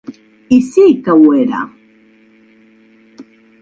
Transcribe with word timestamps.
I 0.57 0.57
sí 0.69 0.85
que 1.09 1.15
ho 1.23 1.29
era. 1.43 1.61